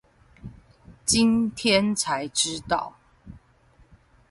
[1.05, 2.95] 今天才知道